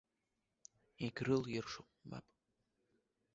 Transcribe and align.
Егьрылиршом, 1.07 1.87
мап. 2.09 2.25